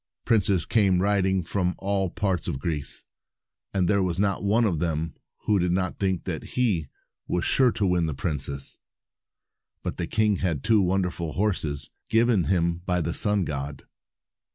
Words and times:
Princes 0.25 0.65
came 0.65 0.99
riding 0.99 1.43
from 1.43 1.75
all 1.77 2.09
parts 2.09 2.47
of 2.47 2.57
Greece, 2.57 3.03
and 3.71 3.87
there 3.87 4.01
was 4.01 4.17
not 4.17 4.43
one 4.43 4.65
of 4.65 4.79
them 4.79 5.13
who 5.41 5.59
did 5.59 5.71
not 5.71 5.99
think 5.99 6.23
that 6.23 6.55
he 6.57 6.89
was 7.27 7.45
sure 7.45 7.71
to 7.73 7.85
win 7.85 8.07
the 8.07 8.15
princess. 8.15 8.79
But 9.83 9.97
the 9.97 10.07
king 10.07 10.37
had 10.37 10.63
two 10.63 10.81
wonderful 10.81 11.33
horses, 11.33 11.91
given 12.09 12.45
him 12.45 12.77
by 12.79 13.01
the 13.01 13.13
sun 13.13 13.45
god. 13.45 13.85